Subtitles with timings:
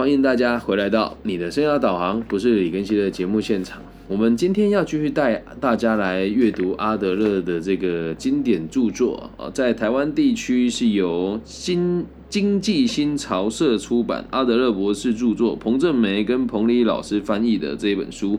[0.00, 3.82] 欢迎大家回来到你的生涯导航，不是李根熙的节目现场。
[4.08, 18.36] 我们今天要继续带大家来阅读阿德勒的这个经典著作啊，在台湾地区是由新经济新潮社出版，阿德勒博士著作，彭正梅跟彭丽老师翻译的这一本书《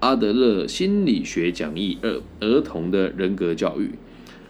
[0.00, 3.84] 阿德勒心理学讲义二：儿童的人格教育》。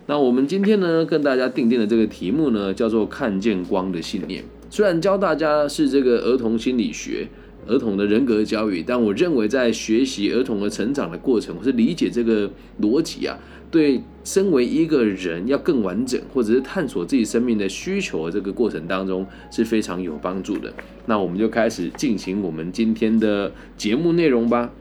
[0.07, 4.45] 那我们今天呢，跟大家定定的这个题目呢，叫做“看见光的信念”。
[4.73, 7.29] 虽然教大家是这个儿童心理学。
[7.69, 13.39] 儿童的人格教育，但我认为在学习儿童的成长的过程，我是理解这个逻辑啊，
[13.71, 20.73] 对身为一个人要更完整，或者是探索自己生命的需求这个过程当中是非常有帮助的。
[21.07, 24.73] 那我们就开始进行我们今天的节目内容吧。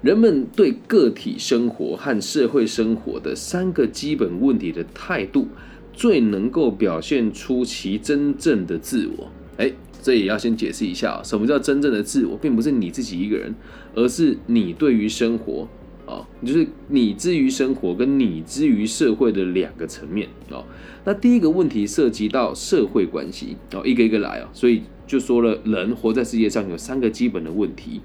[0.00, 5.46] 人们对个体生活和社会生活的三个基本问题的态度，
[5.92, 9.30] 最能够表现出其真正的自我。
[9.56, 9.72] 哎。
[10.04, 13.54] 这也要先解释一下什么叫真正的自我，并不是你自己一个人，
[13.94, 15.68] 而是你对于生活
[16.04, 20.64] 啊，就是你之于生活跟你之于社会的两个层面啊。
[21.04, 28.00] 那第一个问题涉及到社会关系哦，一个一个来啊，所以就说了，人活在世界上有三个基本的问题。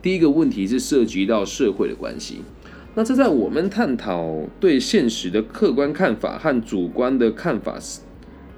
[0.00, 2.36] 第一个问题是涉及到社会的关系，
[2.94, 7.78] 那这在我们探讨对现实的客观看法和主观的看法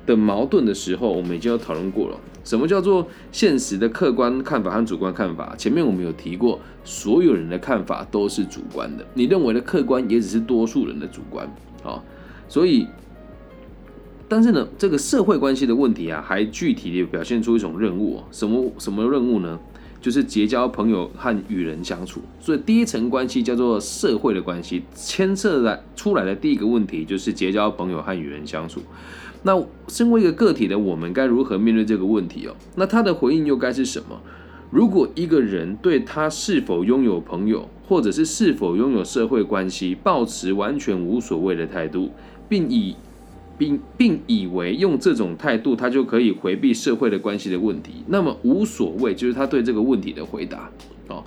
[0.06, 2.18] 的矛盾的时候，我们已经有讨论过了。
[2.42, 5.54] 什么叫做现实的客观看法和主观看法？
[5.56, 11.48] 前面我们有提过，所有人的看法都是主观的，你认为的客观也只是多数人的主观
[11.84, 12.02] 啊。
[12.48, 12.86] 所以，
[14.28, 19.58] 但是呢，这个社会关系的问题啊，还具体的表现出一种任务，什么什么任务呢？
[20.05, 22.20] 就是结交朋友和与人相处。
[22.38, 28.82] 所以第一层关系叫做社会的关系，牵涉来出来的第一个问题就是结交朋友和与人相处。
[29.44, 32.55] 那身为一个个体的我们，该如何面对这个问题哦？
[32.77, 34.20] 那他的回应又该是什么？
[34.70, 42.10] 如果一个人对他是否拥有朋友，或者是是否拥有社会关系，保持完全无所谓的态度，
[42.47, 42.94] 并以
[43.56, 50.70] 并并以为用这种态度，他就可以回避社会的关系的问题，那么无所谓就是他对这个问题的回答
[51.09, 51.25] 哦。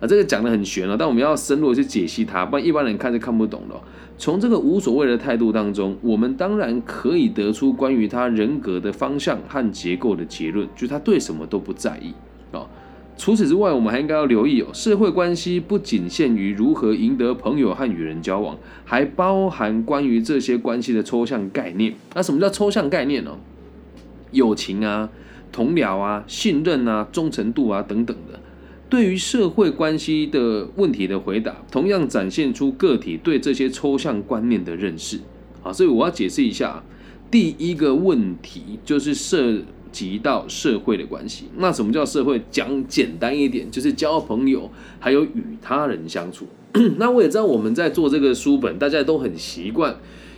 [0.00, 3.74] 啊，这个讲的很玄了，但我们要深入去解析它，不然一般人看是看不懂的。
[4.16, 12.14] 从这个无所谓的态度当中，我们当然可以得出关于他人格的方向和结构的结论，就是他对什么都不在意
[12.50, 12.66] 啊。
[13.20, 21.94] 除此之外，我们还应该要留意哦，社会关系不仅限于如何赢得朋友和与人交往，还包含关于这些关系的抽象概念。
[22.14, 23.36] 那什么叫抽象概念呢？
[24.32, 25.10] 友情啊、
[25.52, 28.40] 同僚啊、信任啊、忠诚度啊等等的。
[28.88, 35.20] 对于社会关系的问题的回答，同样展现出个体对这些抽象观念的认识。
[35.62, 36.82] 啊，所以我要解释一下，
[37.30, 39.58] 第一个问题就是社
[39.90, 41.46] 及到社会的关系。
[41.56, 42.42] 那什么叫社会？
[42.50, 46.46] 讲简单一点，就是交朋友，还有与他人相处。
[46.98, 49.96] 那我也知道我们在做这个书本，大家都很习惯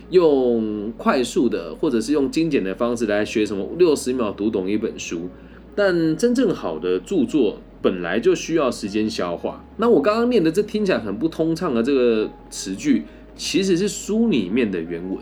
[0.09, 5.29] 用快速的，或者是用精简的方式来学什么六十秒读懂一本书。
[5.75, 7.59] 但真正好的著作。
[7.83, 9.61] 本来就需要时间消化。
[9.75, 13.03] 那我刚刚念的这听起来很不通畅的这个词句，
[13.35, 15.17] 其实是书里面的原文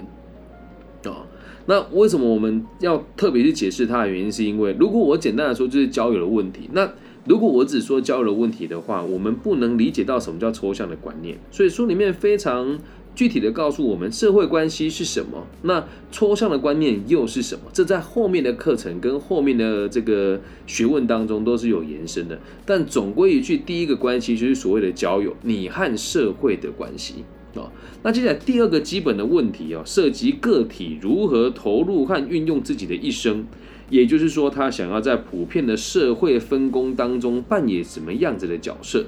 [1.12, 1.26] 啊。
[1.72, 4.30] 那为什么我们要特别去解释它的原因？
[4.30, 6.92] 是因为如果我简单的说就是交友的问题，那
[7.24, 11.38] 如果我只说交友的问题的话，我们不能理解到什么叫抽象的观念。
[11.50, 12.78] 所以书里面非常。
[13.14, 17.64] 具体的告诉我们社会关系是什么，那抽象的观念又是什么？
[17.74, 22.40] 这在后面的课程跟后面的这个学问当中都是有延伸的。
[22.66, 27.26] 但总归一句，第一个关系就是所谓的交友，你和社会的关系
[27.60, 27.72] 啊。
[28.04, 33.46] 那接下来第二个基本的问题哦，涉及个体如何投入和运用自己的一生，
[33.90, 39.06] 也就是说，他想要在普遍的社会分工当中扮演什么样子的角色。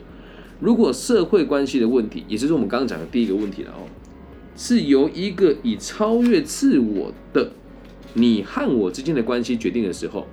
[0.59, 3.88] 如果社会关系的问题，也就是我们刚刚讲的第一个问题了哦，
[4.56, 7.52] 是由一个以超越自我的
[8.14, 10.28] 你和我之间的关系决定的时候，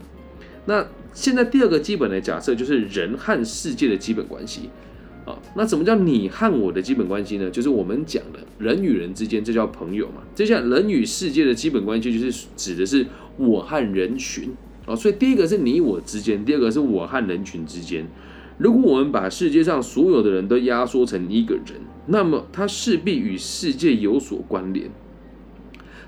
[0.67, 4.71] 那现在第二个基本的假设就是人和世界的基本关系
[5.25, 5.39] 啊。
[5.55, 7.51] 那什么叫你和我的基本关系呢？
[7.51, 10.23] 就是我们讲的人与人之间，这叫朋友嘛。
[10.35, 13.07] 接下来人与世界的基本关系就是指的是
[13.37, 14.51] 我和人群
[14.87, 14.95] 啊。
[14.95, 18.07] 所以第一个是你我之间，第二个是我和人群之间。
[18.59, 24.91] 如果我们把世界上所有的人都压缩成一个人，那么他势必与世界有所关联。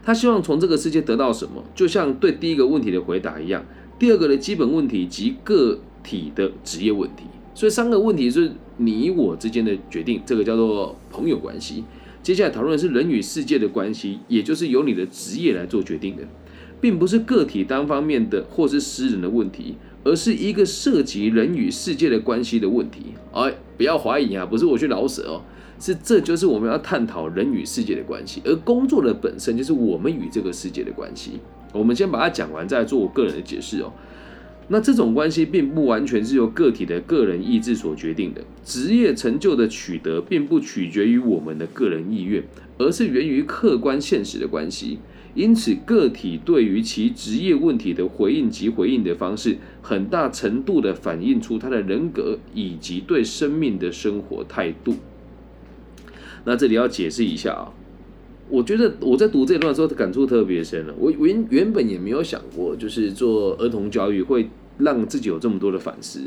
[0.05, 1.65] 他希望从这个世界得到什么？
[1.75, 3.65] 就像对第一个问题的回答一样，
[3.99, 7.25] 第二个的基本问题及个体的职业问题。
[7.55, 11.85] 所以三个问题是你我之间的决定，这个叫做朋友关系。
[12.23, 16.23] 接下来讨论的是人与世界的关系，也就是由你的职业来做决定的，
[16.81, 19.77] 并不是个体单方面的或是私人的问题。
[20.05, 23.15] 而是一个涉及人与世界的关系的问题。
[23.33, 25.43] 哎，不要怀疑啊，不是我去老舍哦，
[25.79, 31.39] 是这就是我们要探讨人与世界的关系，而工作的本身就是我们与这个世界的关系。
[31.73, 33.93] 我们先把它讲完，再做我个人的解释哦。
[34.69, 42.43] 那这种关系并不完全是由个体的个人意志所决定的，职业成就的取得并不取决于我们的个人意愿，
[42.79, 44.99] 而是源于客观现实的关系。
[45.35, 54.95] 因此，个体对于其职业问题的回应及回应的方式，很大程度的反映出他的人格以及对生命的生活态度。
[56.45, 57.73] 那这里要解释一下啊。
[58.49, 60.95] 我觉得我在读这段的时候感触特别深了。
[60.99, 66.21] 我原原本也没有想过，就是做儿童教育会让自己有这么多的反思。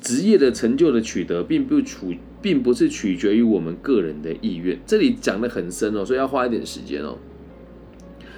[0.00, 4.78] 职业的成就的取得，并不取，并不是取决于我们个人的意愿。
[4.86, 7.18] 这里讲的很深哦，所以要花一点时间哦。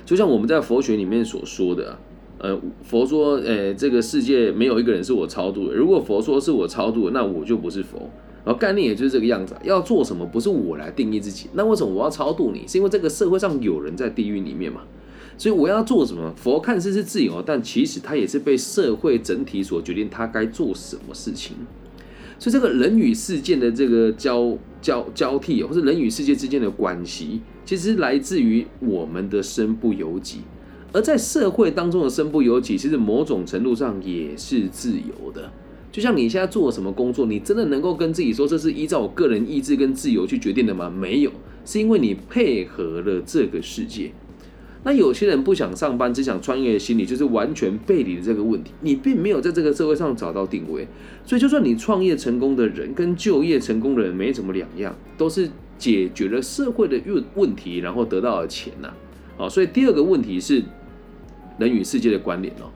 [0.07, 1.99] 就像我们在佛学里面所说的，
[2.39, 5.75] 呃，佛说，呃，这个世界没有一个人是我超度的。
[5.75, 8.11] 如果佛说是我超度，那我就不是佛。
[8.45, 12.67] 然后概念也就是这个样子，要做什么不是我来定义自己，那为什么我要超度你？
[12.67, 14.83] 是因为这个社会上有人在地狱里面嘛？
[15.37, 16.33] 所以我要做什么？
[16.37, 21.57] 佛看似是自由，但其实他也是被社会整体所决定他该做什么事情。
[22.39, 30.41] 所以这个人与世界的这个交交交替，或者人与世界之间的关系，其实来自于我们的身不由己。
[30.93, 35.53] 而在社会当中的身不由己，其实某种程度上也是自由的。
[35.93, 40.89] 就像你现在做什么工作，你真的能够跟自己说这是依照我个人意志跟自由去决定的吗？
[40.89, 41.33] 没有，
[41.65, 44.13] 是因为你配合了这个世界。
[44.83, 48.71] 那有些人不想上班，只想创业的心理，就是完全背离了这个问题。
[48.81, 50.89] 你并没有在这个社会上找到定位，
[51.27, 58.91] 所以就算你创业成功的人跟就业成功的人没什么两样，都是解决了社会的问问题，然后得到了钱呐。
[59.37, 60.63] 好，所以第二个问题是
[61.59, 62.71] 人与世界的关联哦。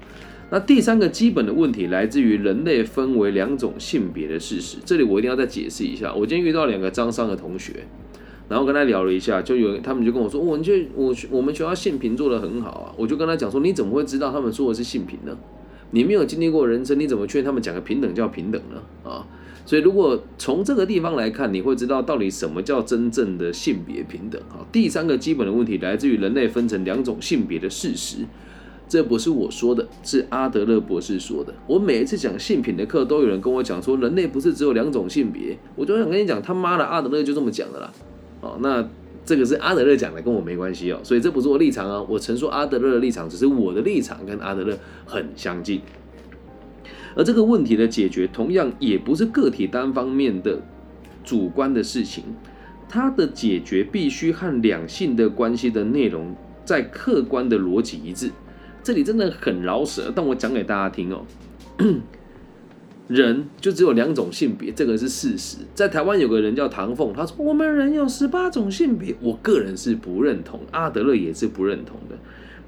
[0.54, 4.76] 那第三个基本的问题来自于人类分为两种性别的事实。
[4.84, 6.14] 这里我一定要再解释一下。
[6.14, 7.84] 我今天遇到两个张商的同学，
[8.48, 15.36] 然后跟他聊了一下，就有他们就跟我说：“我就我我们学校性平做的很好啊。”我就跟他讲说：“你怎么会知道他们说的是性平呢？
[15.90, 18.80] 你没有经历过人生，你怎么劝他们讲个平等叫平等呢？
[19.10, 19.26] 啊？
[19.66, 24.64] 所以如果从这个地方来看，你会知道到底什么叫真正的性别平等好？
[24.70, 28.18] 第三个基本的问题来自于人类分成两种性别的事实。
[28.86, 31.52] 这不是我说的，是阿德勒博士说的。
[31.66, 35.56] 我每一次讲性品的课，都有人跟我讲说，人类不是只有两种性别。
[35.74, 37.92] 我就想跟你讲，他妈的，阿德勒就这么讲的啦。
[38.40, 38.86] 哦，那
[39.24, 41.00] 这个是阿德勒讲的，跟我没关系哦。
[41.02, 42.00] 所以这不是我立场啊。
[42.08, 45.80] 我陈述阿德勒的立场，只是我的立场跟阿德勒很相近。
[47.16, 50.60] 而这个问题的解决，同样也不是个体单方面的
[51.24, 52.24] 主观的事情，
[52.88, 56.34] 它的解决必须和两性的关系的内容
[56.64, 58.30] 在客观的逻辑一致。
[58.84, 61.24] 这里真的很饶舌，但我讲给大家听哦。
[63.08, 65.56] 人就只有两种性别，这个是事实。
[65.74, 72.16] 在台湾有个人叫唐凤，他说我们人有十八种性别，我个人是不认同，阿德勒也是不认同的。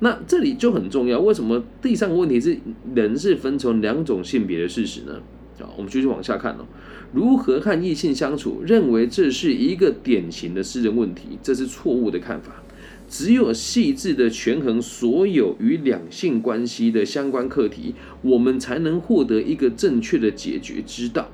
[0.01, 2.59] 那这里就很重要，为什么第三个问题是
[2.95, 5.21] 人是分成两种性别的事实呢？
[5.59, 6.67] 好，我们继续往下看哦。
[7.13, 8.63] 如何和异性相处？
[8.67, 12.63] 认为这是一个典型的私人问题，这是错误的看法。
[13.09, 21.31] 只有细致的权衡所有与两性关系的相关课题，我们才能获得一个正确的解决之道。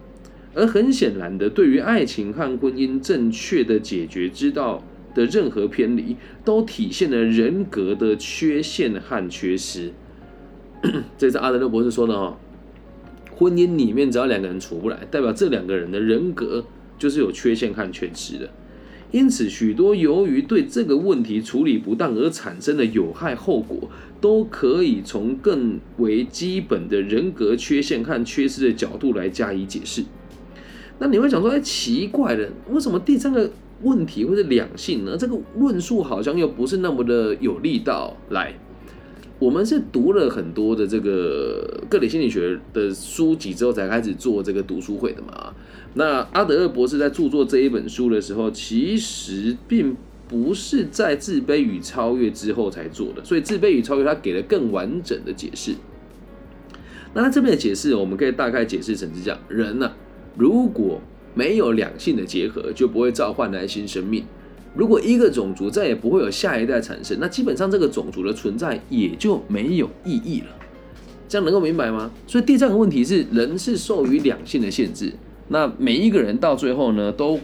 [0.55, 6.15] 而很显然的，对于爱情和婚姻正确的解决之道的任何偏离，
[6.45, 9.93] 都体现了人格的缺陷和缺失。
[11.17, 12.37] 这是阿德勒博士说的哦。
[13.35, 16.63] 婚姻里面只要两个人处不来，代表这两个人的人格
[16.99, 18.51] 就是有缺陷和缺失的。
[19.13, 23.91] 因此，许多由于对这个问题处理不当而产生的有害后果，
[24.23, 30.03] 都可以从更为基本的人格缺陷和缺失的角度来加以解释。
[30.99, 33.51] 那你会想说，哎，奇怪了，为什么第三个
[33.83, 35.15] 问题会是两性呢？
[35.19, 38.17] 这个论述好像又不是那么的有力道。
[38.31, 38.55] 来，
[39.39, 45.53] 我们是读了很多的这个个体心理学的书籍之后，才开始做这个读书会的嘛。
[45.95, 49.97] 那阿德勒博士在著作这一本书的时候，其实并
[50.27, 55.75] 不是在自卑与超越之后才做的，所以自卑与超越他给了更完整的解释。
[57.13, 59.93] 那他这边的解释，我们可以大概解释成是这样：人呢，
[60.37, 60.99] 如果
[61.35, 64.23] 没有两性的结合，就不会召唤来新生命；
[64.75, 70.47] 如果一个种族再也不会有下一代产生，那基本上这个种族的存在也就没有意义了。
[71.29, 72.11] 这样能够明白吗？
[72.27, 75.13] 所以第三个问题是，人是受于两性的限制。
[75.49, 77.39] 那每一个人到最后呢，都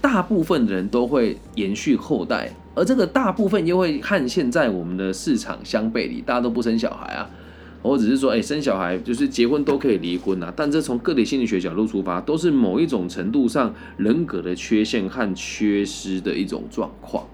[0.00, 7.28] 大部分的人都会延续后代，而这个大部分又会和现在我们的市场相背离，大家都不生小孩啊。
[7.80, 10.52] 或者是说，哎，生小孩就是结婚都可以离婚啊。
[10.54, 17.24] 但这从个体心理学角度出发，都是某一种程度上人格的缺陷和缺失的一种状况，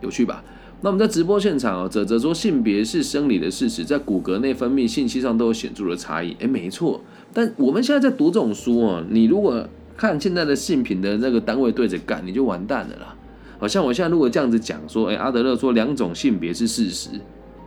[0.00, 0.44] 有趣吧？
[0.82, 6.36] 那我们在直播现场哦，泽泽说性别是生理的事实，在骨骼内分泌、信息上都有显著的差异。
[6.40, 7.00] 哎，没错。
[7.32, 13.16] 但我们现在在读这种书哦，你如果看现在的性品的那个单位对着干，你就完蛋了啦。
[13.58, 17.10] 好像我现在如果这样子讲说，哎，阿德勒说两种性别是事实，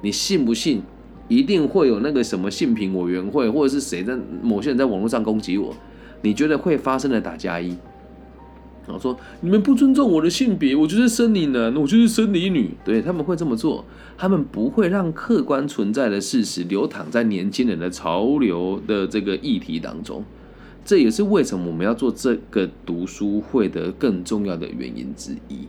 [0.02, 0.82] 你信不信？
[1.30, 5.74] 一定会有那个什么性品委员会，或者是谁在某些人在网络上攻击我？
[6.22, 7.78] 你觉得会发生的打加一？
[8.86, 12.70] 我说你们不尊重我的性别，我就是生理男，我就是生理女。
[12.84, 13.86] 对他们会这么做，
[14.18, 20.24] 他们不会让客观存在的事实流淌在年轻人的潮流的这个议题当中。
[20.84, 25.60] 这也是为什么我们要做这个读书会的更重要的原因之一。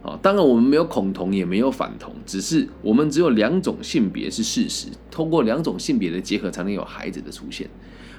[0.00, 7.68] 啊，当然我们没有恐同，也没有反同，只是我们只有两种性别是事实，通过两种性别的结合才能有孩子的出现。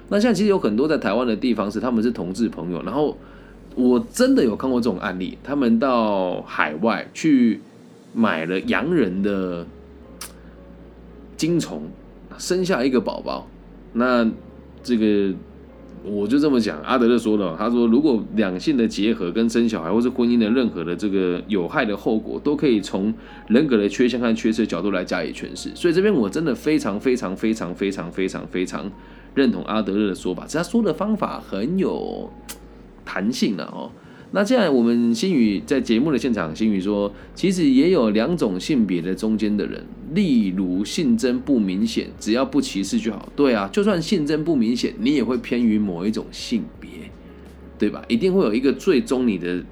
[0.10, 3.18] 那现在其实有很多在台湾的地方是他们是同志朋友，然后。
[3.76, 7.60] 我真的有看过这种案例，他们到海外去
[8.14, 9.66] 买了洋人的
[11.36, 11.82] 精虫，
[12.38, 13.48] 生下一个宝宝。
[13.94, 14.30] 那
[14.84, 15.34] 这个
[16.04, 23.14] 我就这么讲，阿德勒说的，他说如果两性的结合跟生小孩，或是婚姻的任何的这个有害的后果，都可以从
[23.48, 25.72] 人格的缺陷和缺失角度来加以诠释。
[25.74, 28.92] 所以这边我真的非常非常非常非常非常非常
[29.34, 32.30] 认同阿德勒的说法，他说的方法很有。
[33.06, 33.92] 弹性了哦，
[34.32, 43.30] 那这样我们新宇在节目的现场，新宇说，其实也有两种性别的中间的人，例如性征不明显，只要不歧视就好。
[43.36, 46.90] 对啊，就算性征不明显，你也会偏于某一种性别，
[47.78, 48.04] 对吧？
[48.08, 49.64] 一定会有一个最终你的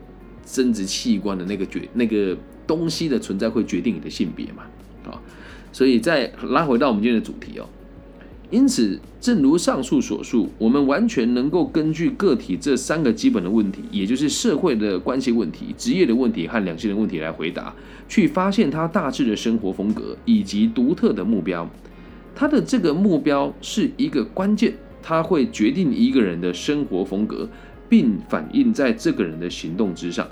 [0.46, 4.64] 生殖器官的那个决那个东西的存在会决定你的性别嘛？
[5.06, 5.20] 啊，
[5.72, 7.68] 所以再拉回到我们今天的主题哦。
[8.52, 17.74] 因此，正如上述所述，我们完全能够根据个体这三个基本的问题，也就是社会的关系问题、职业的问题和两性的问题来回答，
[18.10, 21.66] 去发现他大致的生活风格以及独特的目标。
[22.36, 27.48] 他的这个目标是一个关键，他会决定一个人的生活风格，
[27.88, 30.28] 并反映在这个人的行动之上。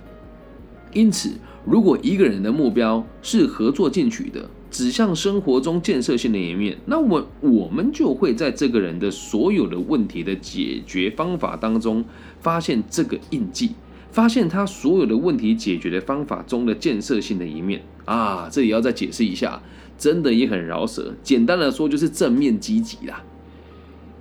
[0.91, 1.29] 因此，
[1.65, 12.05] 如果一个人的目标是合作进取的，指向生活中建设性的一面，那我我们就会在这个人的所有的问题的解决方法当中
[12.39, 13.71] 发现这个印记，
[14.11, 18.47] 发现他所有的问题解决的方法中的建设性的一面啊！
[18.51, 19.61] 这里要再解释一下，
[19.97, 21.13] 真的也很饶舌。
[21.23, 23.23] 简单的说，就是正面积极啦。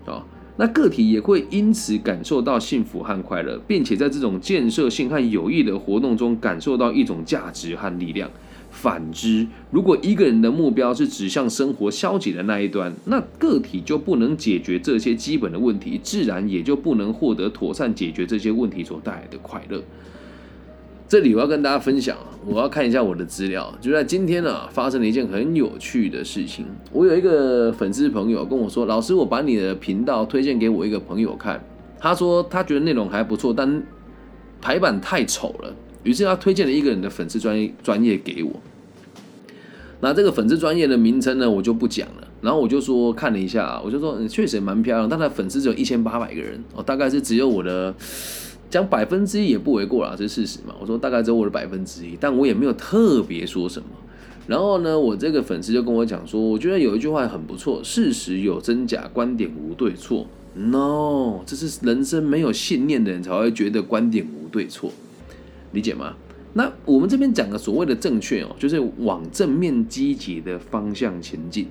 [0.06, 0.22] 哦，
[0.56, 8.30] 那个体也会因此感受到幸福和快乐，并且在这种建设性和有益的活动中感受到一种价值和力量。
[8.80, 19.82] 反之，如果一个人的目标是指向生活消极的那一端，那个体就不能解决这些基本的问题，自然也就不能获得妥善解决这些问题所带来的快乐。
[21.08, 22.16] 这里我要跟大家分享，
[22.46, 26.64] 我要看一下我的资料，就在今天呢，发生了一件很有趣的事情。
[26.92, 31.60] 我有一个粉丝朋友跟我说：“老师，我把你的频道推荐给我一个朋友看，
[31.98, 33.82] 他说他觉得内容还不错，但
[34.60, 38.52] 排版太丑了。”于是他推荐了一个人的粉丝专业专业给我。
[40.00, 42.28] 那这个粉丝专业的名称呢，我就不讲了。
[42.40, 47.92] 然后我就说看了一下，我就说确实蛮漂亮，但他粉丝只有一千八百个人哦，大概是只有我的
[48.70, 50.72] 讲百分之一也不为过啦，这是事实嘛。
[50.80, 53.88] 我说大概只有我的百分之一，但我也没有特别说什么。
[54.46, 60.28] 然后呢，我这个粉丝就跟我讲说，我觉得有一句话很不错：事实有真假，观点无对错。
[60.54, 64.92] No，这是人生没有信念的人才会觉得观点无对错。
[65.72, 66.14] 理解吗？
[66.54, 71.68] 那我们这边讲的所谓的正确哦，就是往正面积极的方向前进。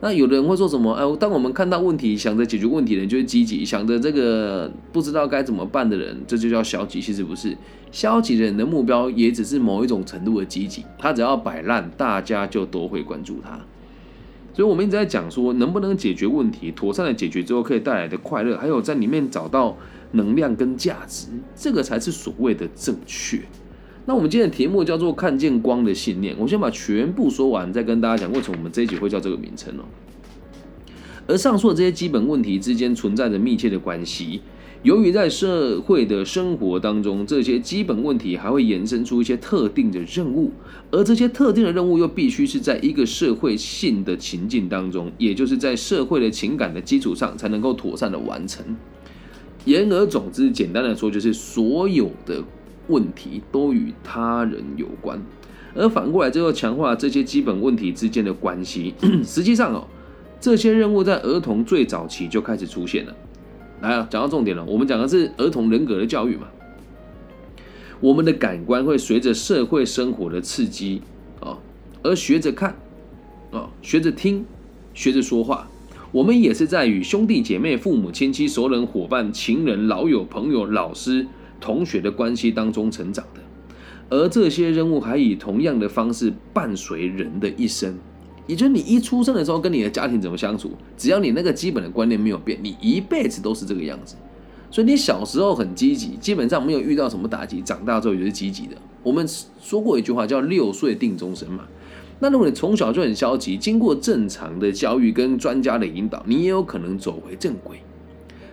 [0.00, 0.92] 那有的人会说什么？
[0.92, 7.00] 哎，当我们看到问题，想着解决问题的人就是积极；想着这个不知道该怎么办的人，这就叫消极。
[7.00, 7.56] 其实不是，
[7.90, 10.84] 消极的人的目标也只是某一种程度的积极。
[10.98, 13.58] 他只要摆烂，大家就都会关注他。
[14.54, 19.76] 所以，我们一直在讲说，能不能解决问题，妥善的解决之后可以带来的快乐，还有在里面找到。
[20.16, 23.40] 能量跟价值，这个才是所谓的正确。
[24.06, 26.36] 那我们今天的题目叫做“看见光的信念”。
[26.38, 29.82] 我先把全部说完，再跟大家讲为什么我们这一集会叫这个名称哦。
[31.26, 34.42] 而上述的这些基本问题之间存在着密切的关系。
[34.84, 40.52] 由于在社会的生活当中，这些基本问题还会延伸出一些特定的任务，
[40.90, 48.62] 而这些特定的任务又必须是在一个社会性的情境当中，也就是在社会的情感的基础上，才能够妥善的完成。
[49.64, 52.44] 言而总之，简单的说，就是所有的
[52.88, 55.18] 问题都与他人有关，
[55.74, 58.92] 而反过来，就又强化这些基本问题之间的关系。
[59.24, 59.88] 实际上哦，
[60.38, 63.16] 这些任务在儿童最早期就开始出现了。
[63.84, 66.48] 来啊，讲到重点了，我们讲的是儿童人格的教育嘛。
[68.00, 71.02] 我们的感官会随着社会生活的刺激
[71.38, 71.58] 啊，
[72.02, 72.74] 而学着看
[73.52, 74.46] 啊，学着听，
[74.94, 75.68] 学着说话。
[76.12, 81.26] 我们也是在与兄弟姐妹、父母亲戚、熟人、伙伴、情人、老友、朋友、老师、
[81.60, 83.40] 同学的关系当中成长的。
[84.08, 87.98] 而这些任务还以同样的方式伴随人的一生。
[88.46, 94.16] 也就是你一出生的时候跟你的家庭怎么相处，只要你那个基本的观念没有变，你一辈子都是这个样子。
[94.70, 98.76] 所以你小时候很积极，基本上没有遇到什么打击，长大之后也是积极的。
[99.02, 99.26] 我们
[99.62, 101.64] 说过一句话叫“六岁定终身”嘛。
[102.18, 107.78] 那如果你从小就很消极，经过正常的教育跟专家的引导，你也有可能走回正轨。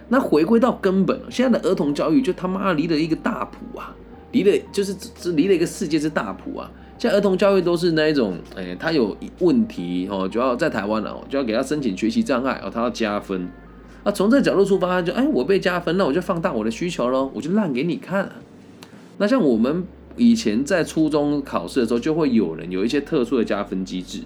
[0.10, 3.96] 那回归到根本，现在的儿童教育就他妈离了一个大谱啊，
[4.32, 6.70] 离了就是这离了一个世界之大谱啊。
[7.02, 13.50] 像儿童教育都是那一种，哎，他有问题哦，就要在台湾了，就要给他申请学习障碍哦，他要加分。
[14.04, 18.32] 那从这角度出发，就哎，我被加分，那我就放大我的需求喽，我就烂给你看。
[19.18, 19.84] 那像我们
[20.16, 24.20] 以前在初中考试的时候，就会有人有一些特殊的加分机制。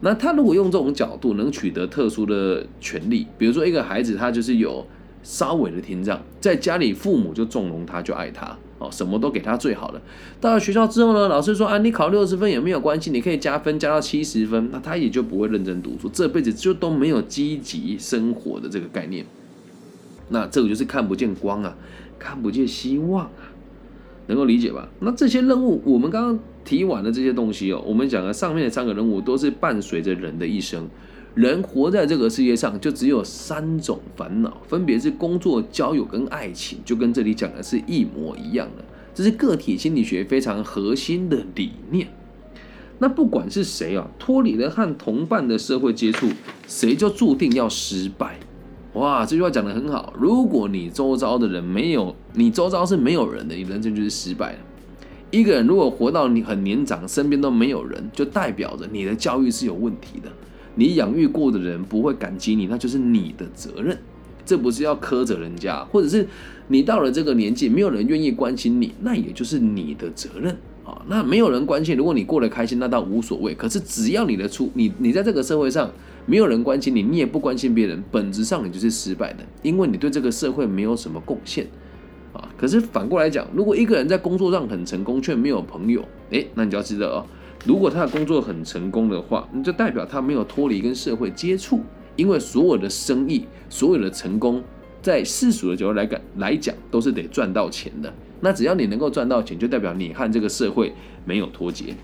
[0.00, 4.86] 那他如果用这种角度能取得特殊的权利，比如说一个孩子他就是有
[5.22, 8.56] 稍微的听障，在家里父母就纵容他，就爱他。
[8.90, 10.00] 什么都给他最好的。
[10.40, 19.24] 到了学校之后呢，老师说啊，你考六十分也没有关系，你可以加分加到七十分，那他也就不会认真读书，这辈子就都没有积极生活的这个概念。
[20.28, 21.76] 那这个就是看不见光啊，
[22.18, 23.30] 看不见希望啊，
[24.28, 24.88] 能够理解吧？
[25.00, 30.88] 那这些任务，我们刚刚提完的这些东西哦，我们讲的上面的三个任务都是伴随着人的一生。
[31.34, 38.84] 人活在这个世界上，就只有三种烦恼，分别是工作、交友跟爱情，就跟这里讲的是一模一样的。
[39.12, 42.08] 这是个体心理学非常核心的理念。
[42.98, 46.28] 那不管是谁啊，脱离了和同伴的社会接触，
[46.68, 48.38] 谁就注定要失败。
[48.92, 50.14] 哇，这句话讲的很好。
[50.16, 54.58] 如果你周遭的人没有，你周遭是没有人的，你人生就是失败了。
[55.32, 60.30] 一个人如果活到你很年长，身边都没有人，就代表着你的教育是有问题的。
[60.74, 63.96] 你养育过的人不会感激你，那就是你的责任。
[64.46, 66.26] 这不是要苛责人家，或者是
[66.68, 71.00] 你到了这个年纪，没有人愿意关心你，那也就是你的责任啊。
[71.08, 73.54] 那没有人关心，如果你过得开心，那倒无所谓。
[73.54, 75.90] 可是只要你的出，你你在这个社会上
[76.26, 81.66] 没有人关心你，你也不关心别人，本质上你就是失败的，因为你对这个社会没有什么贡献
[82.34, 82.46] 啊。
[82.58, 87.26] 可是反过来讲，如果一个人在工作上很成功，却没有朋友，诶，那你就要知道哦。
[87.64, 91.80] 如果他的工作很成功的话，那就代表他没有脱离跟社会接触，
[92.14, 94.62] 因为所有的生意、所有的成功，
[95.00, 98.12] 在世俗的角度来讲来讲，都是得赚到钱的。
[98.40, 100.92] 那只要你能够赚到钱，就代表你和这个社会
[101.24, 101.94] 没有脱节。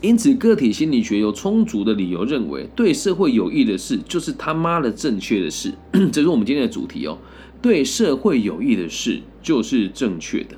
[0.00, 5.72] 因此，个体心理学有充足的理由认为，对社会有益的事就是他妈的正确的事。
[6.12, 7.18] 这是我们今天的主题哦，
[7.62, 10.56] 对社会有益的事就是正确的。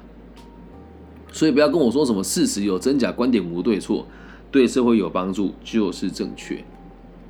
[1.32, 4.04] 所以不要跟我说什么事实有真假，观点无对错，
[4.50, 6.62] 对社会有帮助就是正确。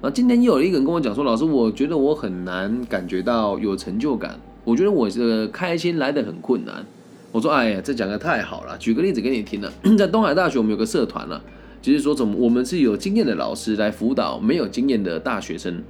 [0.01, 6.85] 啊，今天又有一个人跟我讲说，老师，我觉得我很难感觉到有成就感，我觉得我的开心来得很困难。
[7.31, 11.43] 我说，哎呀，这讲的太好了，举个例子给你听了， 在东海大学我们有个社团了，
[11.83, 15.83] 就是说怎么我们是有经验的老师来辅导没有经验的大学生。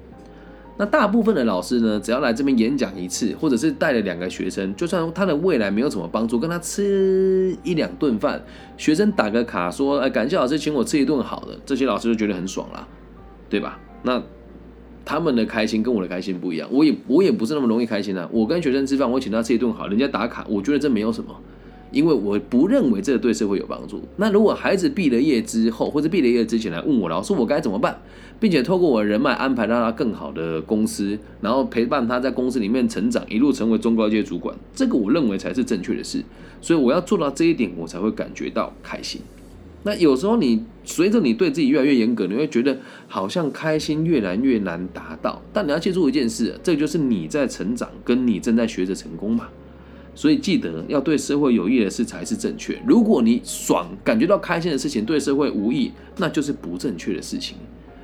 [0.80, 8.42] 那大部分的老师呢，只要来这边演讲一次，或者是带了两个学生，就算他的未来没有什么帮助，跟他吃一两顿饭，
[8.78, 12.88] 学生打个卡说，哎，感谢老师请我吃一顿好的，这些老师就觉得很爽啦，
[13.50, 13.78] 对吧？
[14.04, 14.22] 那
[15.04, 18.26] 他们的开心跟我的开心不一样，我也我也不是那么容易开心的。
[18.32, 21.38] 我跟学生吃饭，我请他吃一顿好，人家打卡，我觉得这没有什么。
[21.90, 24.00] 因为我不认为这个对社会有帮助。
[24.16, 28.00] 那如果孩子毕了业之后，或者毕了业之前来问我，老师我该怎么办，
[28.38, 36.22] 并且透过我的人脉安排到他更好的公司，然后陪伴他在公司里面成长，一路成为中高阶主管，这个我认为才是正确的事。
[36.60, 39.20] 所以我要做到这一点，我才会感觉到开心。
[39.82, 45.40] 那有时候你随着你对自己越来越严格，你会觉得好像开心越来越难达到。
[45.54, 49.48] 但你要记住一件事，这就是你在成长，跟你正在学着成功嘛。
[50.20, 52.78] 所以记得要对社会有益的事才是正确。
[52.86, 57.56] 如果你爽感觉到开心的事情对社会无益，那就是不正确的事情。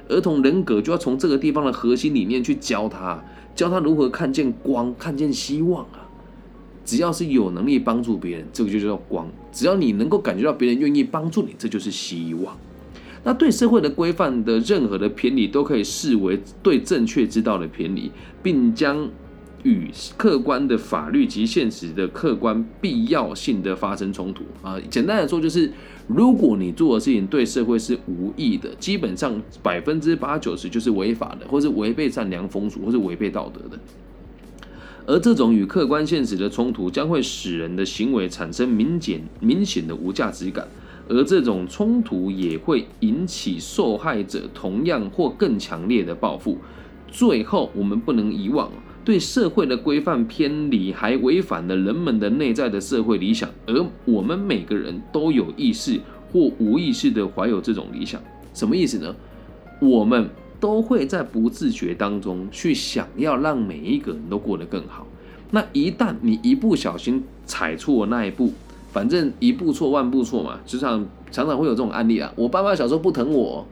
[0.09, 3.23] 儿童人格就要从这个地方的核心理念去教他，
[3.55, 6.09] 教他如何看见光，看见希望啊！
[6.87, 9.29] 只要是有能力帮助别人，这个就叫光。
[9.53, 12.57] 只要你能够感觉到别人愿意帮助你，这就是希望。
[13.25, 18.11] 那对社会的规范的任何的偏离，都可以视为对正确之道的偏离，
[18.43, 19.07] 并将。
[19.63, 24.79] 与客观的法律及现实的客观必要性的发生冲突啊。
[24.91, 25.73] 简单来说，就是
[26.07, 33.79] 如果你做的事情对社会是无益的，基本上百分之八九十就是违法的，或是违背善良风俗，或是违背道德的。
[35.09, 40.67] 而这种与客观现实的冲突，将会使人的行为产生明显明显的无价值感，
[41.09, 46.59] 而这种冲突也会引起受害者同样或更强烈的报复。
[47.09, 48.69] 最后，我们不能遗忘，
[49.07, 55.99] 对社会的规范偏离，还违反了人们的内在的社会理想，而我们每个人都有意识
[56.31, 58.21] 或无意识的怀有这种理想。
[58.53, 59.17] 什么意思呢？
[59.81, 60.29] 我们。
[60.59, 65.07] 都会在不自觉当中去想要让每一个人都过得更好。
[65.51, 68.51] 那一旦你一不小心踩错那一步，
[68.91, 72.33] 反正一步错万步错嘛，就像常常会有这种案例啊。
[72.37, 73.67] 我爸妈小时候不疼我，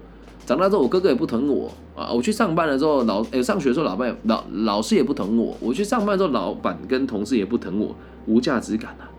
[0.46, 2.12] 长大之后我哥哥也不疼我啊。
[2.12, 5.56] 我去上班的时候，老诶上学的时候，老板老老师也不疼我。
[5.60, 7.94] 我去上班之后，老板跟同事也不疼我，
[8.26, 9.10] 无价值感啊。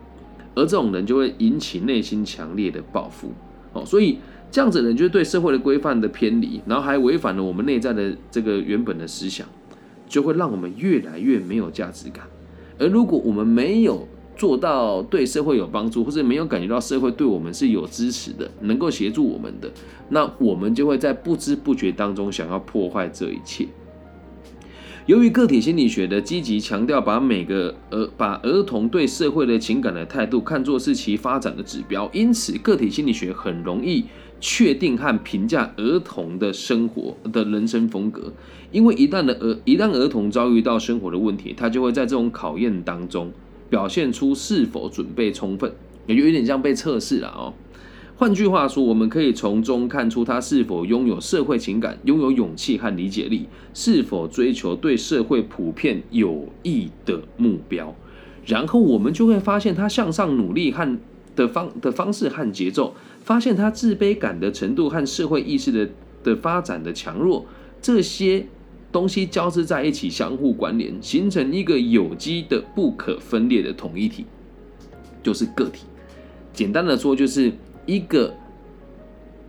[0.56, 3.32] 而这种人就会引起内心强烈的报复
[3.74, 4.18] 哦，所以。
[4.52, 9.46] 这样子的人就是对社会的规范的偏离，然后还违反了我们内在的这个原本的思想，
[10.08, 12.26] 就会让我们越来越没有价值感。
[12.80, 19.72] 而如果我们没有做到对社会有帮助，或者没有感觉到社会对我们是有支持的，能够协助我们的，
[20.10, 23.68] 那我们就会在不知不觉当中想要破坏这一切。
[25.06, 34.06] 由于个体心理学的积极强调，把每个儿把儿童对社会的情感的态度看作是其发展的指标，因此个体心理学很容易。
[34.42, 38.32] 确定和评价儿童的生活的人生风格，
[38.70, 43.32] 因为一旦的儿一旦儿童遭遇到生活的问题，他就会在这种考验当中
[43.76, 45.70] 表现出是否准备充分，
[46.08, 47.54] 也就有点像被测试了哦。
[48.16, 57.94] 换句话说，我们可以从中看出他是否拥有社会情感，拥有勇气和理解力，是否追求对社会普遍有益的目标。
[58.46, 60.98] 然后我们就会发现他向上努力和
[61.36, 62.96] 的方的方式和节奏。
[63.26, 65.90] 发现他自卑感的程度和社会意识的
[66.24, 67.46] 的发展的强弱，
[67.82, 68.48] 这些
[68.96, 74.26] 东西交织在一起，相互关联，形成一个有机的、不可分裂的统一体，
[75.22, 75.84] 就是个体。
[76.54, 77.52] 简单的说，就是
[77.86, 78.34] 一个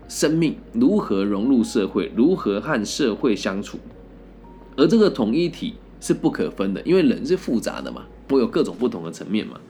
[0.09, 3.79] 生命如何融入社会，如何和社会相处，
[4.77, 9.61] 而这个统一体是不可分的，因为人是复杂的嘛，会有各种不同的层面嘛。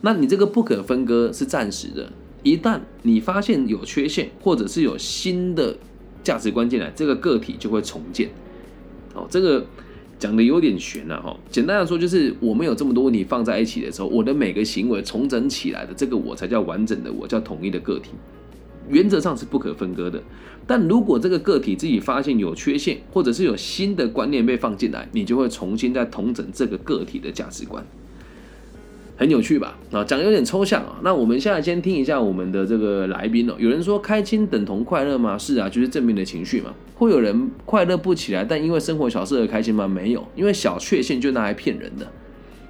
[0.00, 2.10] 那你这个不可分割是暂时的。
[2.42, 5.76] 一旦你发现有缺陷，或者是有新的
[6.22, 8.30] 价值观进来，这个个体就会重建。
[9.16, 9.64] 哦，这个
[10.18, 11.36] 讲的有点悬了哈。
[11.50, 18.10] 简单的说，就是我们有这么多问题放在一起的时候，我的每个行为重整起来的这个我才叫完整的我，叫统一的个体。
[18.88, 20.22] 原则上是不可分割的。
[20.64, 27.84] 但如果这个个体自己发现有缺陷，或者是有新的观念被放进来，你就会重新再重整这个个体的价值观。
[29.16, 29.78] 很有趣吧？
[29.90, 31.00] 啊，讲有点抽象啊。
[31.02, 33.54] 那我们现在先听一下我们的这个来宾哦。
[33.58, 35.38] 有人说开心等同快乐吗？
[35.38, 36.74] 是啊，就是正面的情绪嘛。
[36.94, 39.88] 会有人快乐不起来，但因为生活小事而开心吗？
[39.88, 42.06] 没有，因为小确幸就拿来骗人的。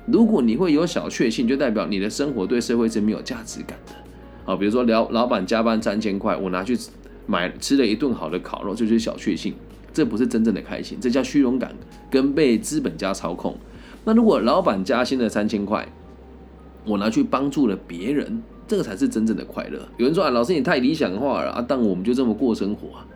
[0.06, 3.92] 如果你会有小确幸，就代表你的生活对社会是没有价值感的。
[4.44, 6.78] 好，比如说老老板加班三千块，我拿去
[7.26, 9.52] 买吃了一顿好的烤肉，就是小确幸。
[9.92, 11.74] 这不是真正的开心，这叫虚荣感
[12.10, 13.56] 跟被资本家操控。
[14.04, 15.88] 那如果老板加薪了三千块，
[16.86, 19.78] 我拿去帮助了别人，这个才是真正的快乐。
[19.96, 23.06] 有人说啊，老师你太理想化了啊，但我们就这么过生活啊，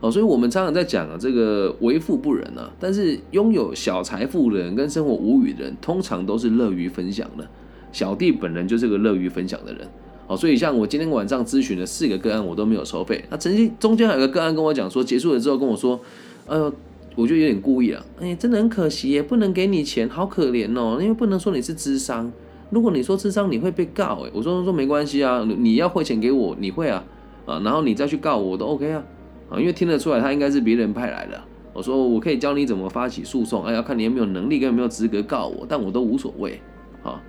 [0.00, 7.46] 哦，所以我们常常在讲啊，这个为富不仁啊，但是拥有小财富的人跟生活无语的人，通常都是乐于分享的。
[7.92, 9.86] 小弟本人就是个乐于分享的人，
[10.26, 13.24] 哦，所以像我今天晚上咨询的四个个案，我都没有收费。
[13.30, 15.98] 那曾经中间还有个个案跟我讲说，结束了之后跟我说，
[16.46, 16.72] 哎呦，
[17.14, 22.30] 我觉得有点故意啊，哎，真的很可惜，也不能给你钱，好可怜哦，因为不能说你是智商。
[22.70, 24.30] 如果你说智商，你会被告哎。
[24.32, 27.02] 我说说没关系啊，你要汇钱给我，你会啊
[27.46, 29.02] 啊，然后你再去告我都 OK 啊
[29.50, 31.40] 啊，因为听得出来他应该是别人派来的。
[31.72, 36.60] 我说我可以教你怎么发起诉讼，哎，要看你有没有能力跟有没有资格告我，但我都无所谓
[37.02, 37.22] 啊。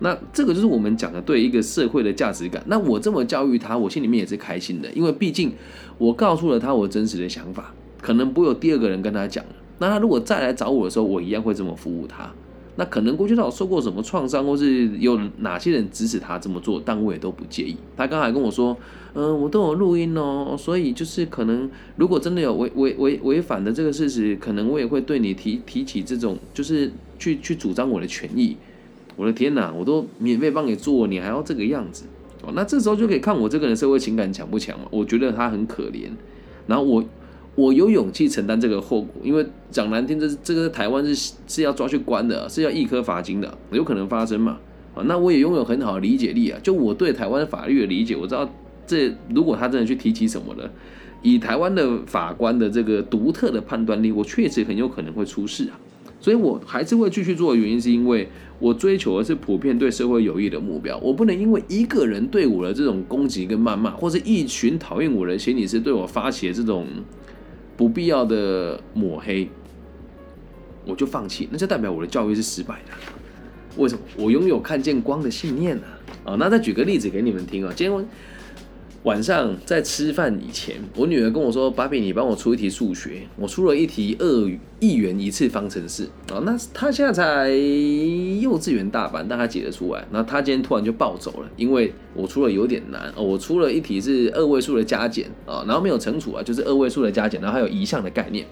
[0.00, 2.60] 那这个就是我们讲的对一个社会的价值感。
[2.66, 5.52] 那我这么教育他，我心里面也是开心的，因为毕竟
[5.96, 9.44] 我告诉了他我真实的想法，可能不会有第二个人跟他讲
[9.78, 12.28] 那他如果再来找我的时候，我一样会这么服务他。
[12.76, 17.76] 那可能过去他有受过什么创伤，或是有哪些人指使他这么做，但我也都不介意。
[17.96, 18.76] 他刚才跟我说，
[19.14, 28.56] 嗯，我都有录音哦，所以就是可能如果真的有违违违违反的这个事实，可能我也会对你提提起这种，就是去去主张我的权益。
[29.14, 32.04] 我的天哪，我都免费帮你做，你还要这个样子
[32.42, 32.50] 哦？
[32.56, 34.86] 那这时候就可以看我这个人社会情感强不强嘛？
[34.90, 36.08] 我觉得他很可怜，
[36.66, 37.04] 然后我
[37.54, 44.58] 我有勇气承担这个后果，因为讲难听，这这个台湾是是要抓去关的，是要一颗罚金的，有可能发生嘛？
[44.94, 48.48] 啊，那我也拥有很好的理解力啊，就我对台湾法律的理解，我知道
[48.86, 50.70] 这如果他真的去提起什么了，
[51.20, 55.78] 以台湾的法官的这个独特的判断力，我确实很有可能会出事啊。
[56.20, 58.28] 所以我还是会继续做的原因，是因为
[58.60, 60.96] 我追求的是普遍对社会有益的目标。
[60.98, 66.86] 我不能因为一个人对我的这种攻击跟谩骂，或者一群讨厌我的心理师对我发起的这种
[67.76, 69.48] 不必要的抹黑，
[70.84, 72.92] 我就放弃，那就代表我的教育是失败的。
[73.76, 74.00] 为什么？
[74.16, 75.82] 我拥有看见光的信念呢？
[76.24, 78.08] 啊，那再举个例子给你们听啊，今天。
[79.04, 86.38] 晚上在吃饭以前，我女儿跟我说：“芭比，你帮我出一题数学。”我出了一题二亿元一次方程式啊。
[86.44, 90.06] 那她现在才幼稚园大班，但她解得出来。
[90.12, 93.24] 那她今天突然就暴走了，因为我出了有点难哦。
[93.24, 98.46] 我出了一题是二位数的加减啊，然后没有乘除啊，就是二位数的加减，然后还有移项的概念。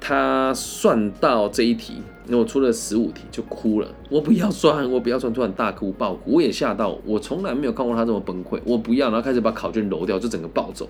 [0.00, 3.88] 他算到这一题，那我出了十五题就哭了。
[4.08, 6.98] 我不要算，我不要算，突然大哭爆哭，我也吓到。
[7.04, 8.58] 我从来没有看过他这么崩溃。
[8.64, 10.88] 我不要，然后开始把考卷揉掉，就整个暴走。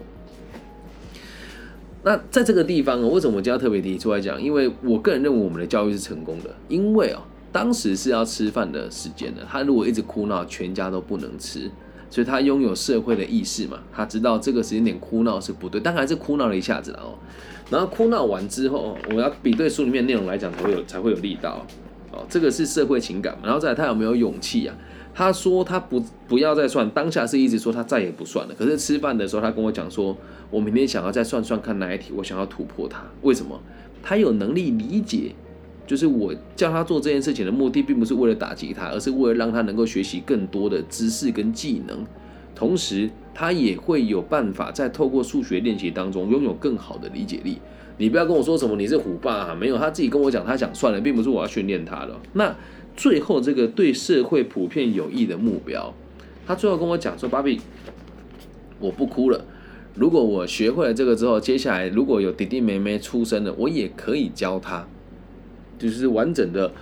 [2.02, 4.40] 那在这个地方啊，为什么我今天特别提出来讲？
[4.40, 11.70] 因为我个人认为我们的教育是成功的，因为啊，当时是要吃饭的时间的，他如果一直哭闹，全家都不能吃。
[12.10, 17.18] 所以他拥有社会的意识嘛，他知道这个时间点哭闹是不对，但还是哭闹了一下子了哦。
[17.70, 21.64] 然后哭闹完之后，我要比对书里面内容来讲才会有才会有力道
[22.12, 22.24] 哦。
[22.28, 24.76] 这个是社会情感，然后再来他有没有勇气啊？
[25.14, 28.54] 他说他不不要再算，当下是一直说他再也不算了。
[28.58, 30.16] 可是吃饭的时候，他跟我讲说，
[30.50, 33.02] 我明天想要再算算看哪一题，我想要突破它。
[33.22, 33.60] 为什么？
[34.02, 35.32] 他有能力理解。
[35.86, 42.02] 就是我叫他做这件事情的目的，并不是为了打击他，而是为了让他能够学习更多的知识跟技能，
[42.54, 47.58] 同时他也会有办法在透过数学练习当中拥有更好的理解力。
[47.98, 52.14] 你不要跟我说什么你是虎爸啊，没有，他自己跟我讲他想算了，并不是我要训练他的。
[52.32, 52.56] 那
[52.96, 55.92] 最后这个对社会普遍有益的目标，
[56.46, 57.60] 他最后跟我讲说：“芭比，
[58.80, 59.44] 我不哭了。
[59.94, 64.86] 如果我学会了这个之后，接下来如果有弟弟妹妹出生了，我也可以教他。”
[65.78, 66.72] 就是完整的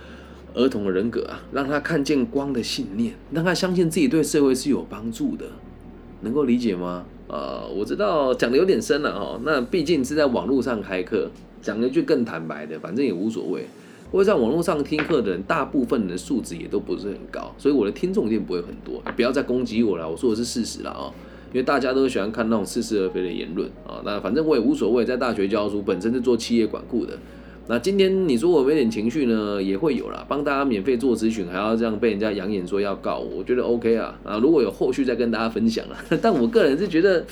[0.53, 5.45] 儿童的人格啊，让他看见光的信念，让他相信自己对社会是有帮助的，
[6.23, 7.05] 能够理解吗？
[7.27, 11.29] 呃，我知道讲的有点深了哦，那毕竟是在网络上开课，
[11.61, 13.65] 讲一句更坦白的，反正也无所谓。
[14.11, 19.01] 会在网络上听课的人，大部分的素质也都不是很高，所以我的听众一定不会很多。
[19.15, 21.09] 不要再攻击我了，我说的是事实了啊，
[21.51, 24.03] 因为大家都喜欢看那种似是而非的言论啊。
[24.05, 27.17] 那反正我也无所谓，在大学教书，本身是做企业管顾的。
[27.67, 30.25] 那今天你说我没点情绪呢，也会有啦。
[30.27, 34.19] 帮大家免费做咨询，还要这样被人家扬言说要告我，我觉得 OK 啊。
[34.25, 35.97] 啊，如果有后续再跟大家分享了。
[36.21, 37.25] 但我个人是觉得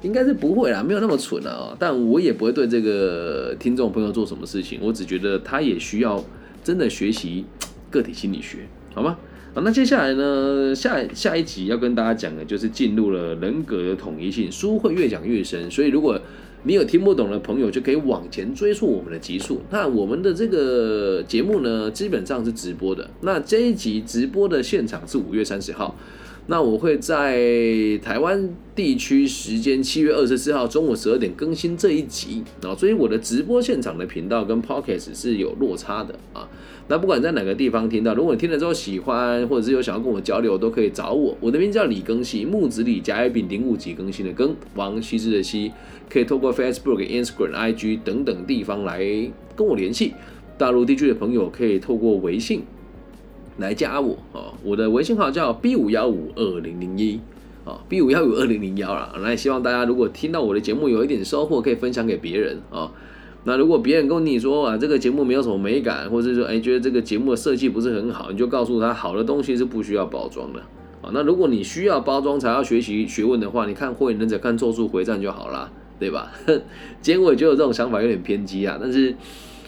[0.00, 1.76] 应该是不会啦，没有那么蠢啊。
[1.78, 6.24] 但我也不会对这个听众朋友做什么事情，我只觉得他也需要
[6.64, 7.44] 真的学习
[7.90, 8.60] 个体心理学，
[8.94, 9.18] 好吗？
[9.52, 16.18] 好，那接下来呢，下下一集要跟大家讲的就是进入了人格的统一性，书会越讲越深，所以如果
[16.66, 19.62] 你有听不懂的朋友，就可以往前追溯我们的集数。
[19.70, 23.08] 那我们的这个节目呢，基本上是直播的。
[23.20, 25.96] 那这一集直播的现场是五月三十号，
[26.48, 27.36] 那我会在
[28.02, 32.74] 台湾地区时间七月二十四号中午十二点更新这一集啊。
[32.74, 36.48] 所以我的直播现场的频道跟 Pocket 是有落差的啊。
[36.88, 41.36] 那不管在哪个地方听到，如果你听了之后喜欢，或者是有想要跟我交流，都可以找我。
[41.40, 45.72] 我的名字叫李更新，木子李甲乙丙丁戊己更新的更，王羲之的羲，
[46.08, 49.00] 可以透过 Facebook、Instagram、IG 等等地方来
[49.56, 50.14] 跟我联系。
[50.56, 52.62] 大陆地区的朋友可以透过微信
[53.58, 57.20] 来加我哦，我的微信号叫 B 五幺五二零零一
[57.64, 59.14] 哦，B 五幺五二零零幺啦。
[59.22, 62.90] 那也希望大家如果听到我的节目有一点收获，可以分享给别人啊。
[63.44, 70.60] 那如果别人跟你说啊，这个节目没有什么美感，或者说哎觉得这个节目的设计不是很好，你就告诉他，好的东西是不需要包装的
[71.00, 71.10] 啊。
[71.14, 76.32] 那如果你需要包装才要学习学问的话，你看《火影忍者》看《咒术回战》就好啦，对吧？
[77.00, 79.14] 今天我也觉得这种想法有点偏激啊，但是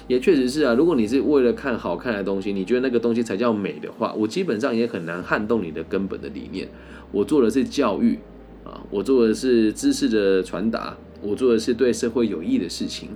[0.08, 0.74] 也确实是啊。
[0.74, 6.66] 如果你是为了看好看的东西，你觉得那个东西才叫美的话，我基本上也很难撼动你的根本的理念。
[7.12, 8.18] 我做的是教育
[8.64, 13.10] 啊，我做的是知识的传达，我做的是对社会有益的事情。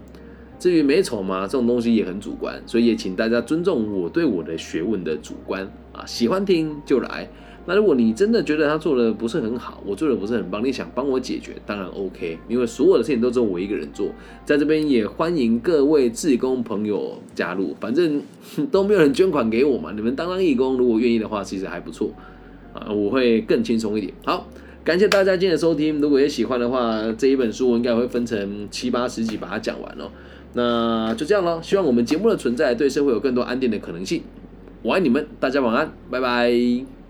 [0.59, 6.07] 至于美丑嘛，这种东西也很主观，所以也请大家尊重我对我的学问的主观啊。
[6.07, 7.29] 喜欢听就来。
[7.67, 12.39] 那如果你真的觉得他做的不是很好，我做的不是很棒，你想帮我解决，当然 OK。
[12.49, 14.09] 因为所有的事情都只有我一个人做，
[14.45, 18.21] 在这边也欢迎各位志工朋友加入，反正
[18.71, 22.11] 都没有人捐款给我嘛，你们当当义工，如果愿意的话，其实还不错
[22.73, 24.13] 啊，我会更轻松一点。
[24.25, 24.49] 好。
[24.85, 30.11] 感谢大家今天的收听，如果也喜欢的话，这一本书我应该会分成七八十集把它讲完哦。
[30.55, 34.23] 那就这样咯，希望我们节目的存在对社会有更多安定的可能性。
[34.83, 37.02] 我爱你们，大家晚安，拜拜。